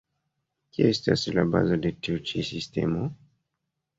[0.77, 3.05] Kio estas la bazo de tiu ĉi sistemo?